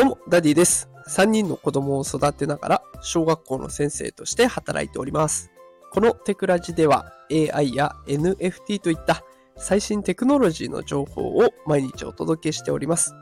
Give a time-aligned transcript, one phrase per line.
[0.00, 0.88] どうも、ダディです。
[1.08, 5.50] 3人の子供を育てながら、小学校の先生として働いております。
[5.92, 9.22] このテクラジでは、AI や NFT といった
[9.58, 13.14] 最新テクノロジーの情報を毎日お届けしております。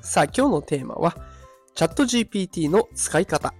[0.00, 1.16] さあ、今日のテーマは、
[1.74, 3.52] ChatGPT の使い方。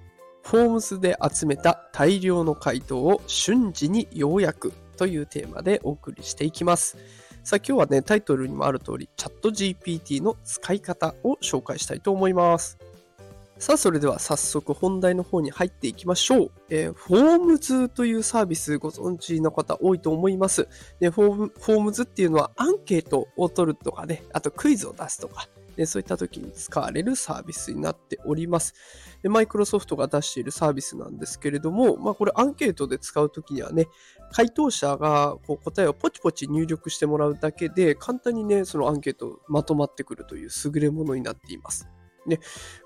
[0.45, 6.97] フォームズで集めた大量の回答を瞬時に要約というテーマでお送りしていきます。
[7.45, 12.79] さあ今日はね、タイトルにもある通り、チャット GPT の使い方を紹介したいと思います。
[13.59, 16.50] さあ、それでは早速本題の方に入っていきましょう。
[16.71, 20.69] えー、フォームズというサービスご存知の方多いと思います。
[21.00, 25.49] でフォームフォームズっていうのはアンケートを取るとかね、あとクイズを出すとか、
[25.86, 28.75] そういった時に使われるサービスになっております。
[29.25, 33.89] マイクロソフトが出しているサービスなんですけれども、まあ、これアンケートで使う時にはね、
[34.33, 41.88] 回答者がこう答えをポチポチ入力してもらうだけで、簡単にね、そのアンケートまとまってくるという優れものになっています。
[42.27, 42.41] で、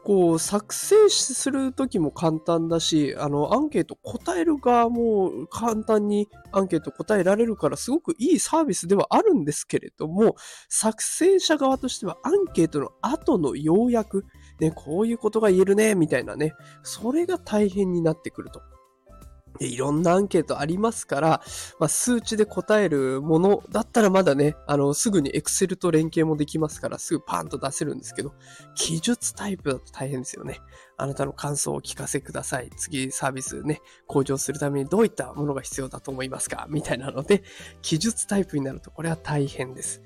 [0.05, 10.37] こう、作成するときも簡単だし、あの、アンケート答える側も簡単にアンケート答えられるから、すごくいいサービスではあるんですけれども、
[10.69, 14.25] 作成者側としてはアンケートの後の要約、
[14.61, 18.63] ね、こういうことが言えるね、みたいなね、それが大変になってくると。
[19.59, 21.43] でいろんなアンケートありますから、
[21.79, 28.35] まあ、数値で答えるものだったらまだね、あの、すぐに Excel と連携もできますから、すぐパーンと出せるんですけど、
[28.75, 30.61] 記述タイプだと大変ですよね。
[30.99, 32.71] あなたの感想をお聞かせください。
[32.77, 36.67] 次サービスね、向上するためにどういったものが必要だと思いますか？
[36.71, 37.43] みたいなので、
[37.83, 40.03] 記述タイプになるとこれは大変です。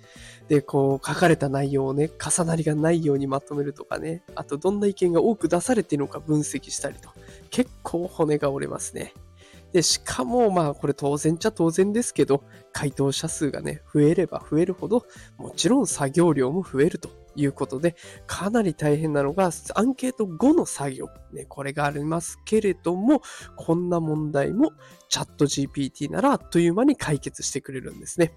[0.49, 7.11] で、こう、書かれた内容をね、重なりがないようにまとめるとかね、あとどんな意見が多く出されているのか分析したりと、
[7.51, 9.15] 結構骨が折れますね。
[9.73, 17.97] で、しかも、まあ、これ当然ちゃ当然ですけど、回答者数がね、増えれば増えるほど、もちろん作業量も増えるということで、
[18.27, 21.09] かなり大変なのが、アンケート後の作業。
[21.33, 23.23] ね、これがありますけれども、
[23.57, 24.73] こんな問題も
[25.09, 28.33] チャット GPT ならあっという間に解決してくれるんですね。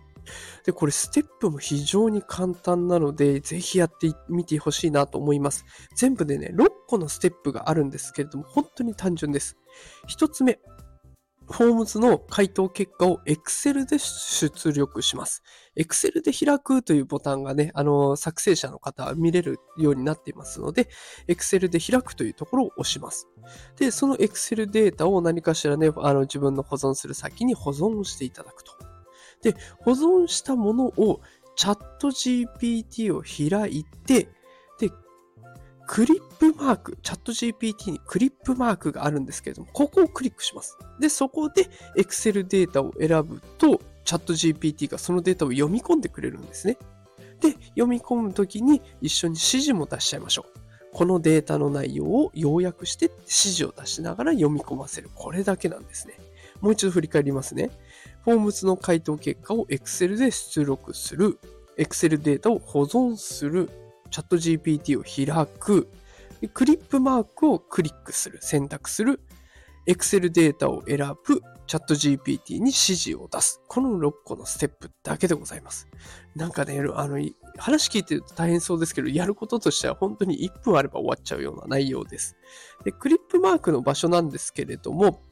[0.65, 5.65] で、これステップも非常に簡単なので、ぜひやってみてほしいなと思います。
[5.95, 9.57] 全部でね、6個のステップがあるんですけれども、本当に単純です。
[10.07, 10.59] 1つ目、
[11.49, 15.43] フォームズの回答結果を Excel で出力します。
[15.77, 20.89] Excel で開くというボタンがね、あの、作成者の方は見れるようになっていますので、
[21.27, 23.27] Excel で開くというところを押します。
[23.77, 28.71] で、その Excel データを何かしらね、あの、自分の保存する先に保存していただくと。
[29.41, 31.21] で、保存したものを
[31.55, 34.29] チャット GPT を開いて、
[35.87, 40.77] クリップマーク、チャット GPT にクリップマークがあるんですけれども、ここをクリックします。
[40.99, 46.77] で、そこで Excel データを選ぶと、チャット GPT がそのデータを読み込んでくれるんですね。
[47.41, 50.59] で、読み込むときに一緒に指示も出しちゃいましょう。
[50.93, 55.09] このデータの内容を要約して指示を出しながら読み込ませる。
[55.15, 56.13] これだけなんですね。
[56.61, 57.71] もう一度振り返りますね。
[58.23, 61.39] フォームズの回答結果を Excel で出力する。
[61.77, 63.69] Excel データを保存する。
[64.13, 65.89] チャット GPT を開く、
[66.53, 69.19] クリップマークをクリックする、選択する、
[69.87, 73.59] Excel データを選ぶ、チャット GPT に指示を出す。
[73.67, 75.87] この6個のステップだけでございます。
[76.35, 77.17] なんかね、あの、
[77.57, 82.37] 話聞いてると大変そうですけど、やることとしては本当に1分あれば終わっちゃうような内容です。
[82.85, 85.23] で、クリップマークの場所なんですけれども、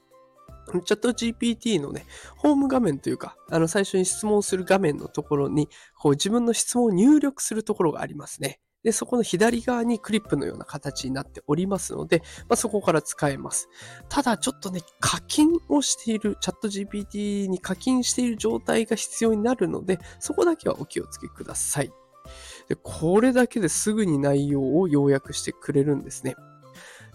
[0.86, 8.60] チャット GPT のね、ホーム画面というか、あの、最初に質問する画面のところに、こう自分の質問を入力するところがありますね。
[8.84, 13.70] で、そこの左側にクリップのような形になっておりますので、まあ、そこから使えます。
[14.10, 21.92] ただ、ちょっとね、課金をしている、チャット GPT に課金している状態が必要になるので、そこだけはお気をつけください。
[22.68, 26.36] で、これだけですぐに内容を要約してくれるんですね。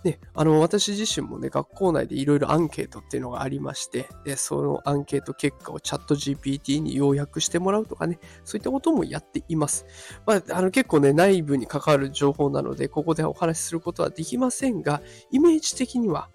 [0.06, 9.85] で、あの、私自身もね、学校内でいろいろアンケートっていうのがありまして、で、そのアンケート結果をチャット GPT に要約してもらうとかね、そういったこともやっています。
[10.25, 16.31] まあ、あの、結構ね、内部に関わる情報なので、ここでお話しすることはできませんが、イメージ的には、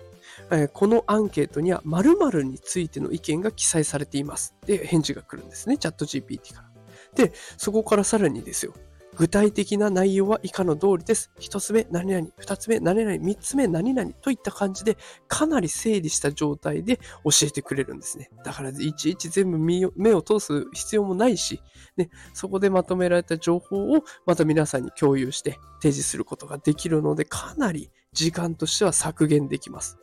[0.52, 4.54] えこのアンケートには〇〇についての意見が記載されています。
[4.66, 6.72] で、返事が来るんですね、チャット GPT から。
[7.16, 8.74] で、そこからさらにですよ、
[9.18, 11.32] 具体的な内容は以下の通りです。
[11.40, 12.28] 一つ目、何々。
[12.38, 13.18] 二つ目、何々。
[13.18, 14.12] 三つ目、何々。
[14.14, 14.98] といった感じで、
[15.28, 18.30] かなり整理した状態で教えてくれるんですね。
[18.44, 21.62] だから、いちいち全部目を通す必要もないし、
[21.98, 29.98] ね、そこでまとめられた情報をまた皆さんに共有して提示することができるので、かなり時間としては削減できます。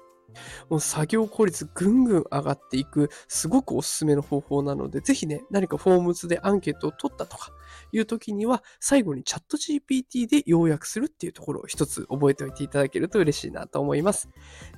[0.69, 7.53] もう作業効率ぐんぐん上がっていく、すごくおすすめの方法なので、ぜひね、何かフォームズでアンケートを取ったとか
[7.93, 14.29] いう時には、最後にチャット GPT で要約するっていうところを一つ覚えておいていただけると嬉しいなと思います。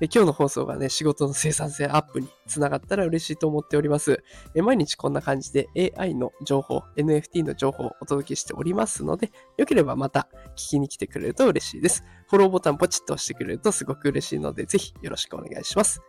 [0.00, 4.22] え今日の放送がね、仕事の生産性アップにつながったら嬉しいと思っております。
[4.54, 12.04] え毎日こんな感じで AI の情報、NFT の情報をお届けしておりますので、よければまた聞きに来てくれると嬉しいです。
[12.28, 16.00] フォローボタンポチッと押してくれるとすごく嬉しいので、ぜひよろしくお願いします。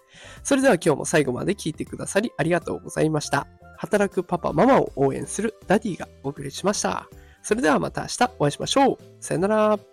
[0.43, 3.47] それでは今日も最後まで聞いてくださりありがとうございました。
[3.81, 7.09] 働くパパママを応援するダディがお送りしました。
[7.41, 8.97] それではまた明日お会いしましょう。
[9.19, 9.90] さよなら。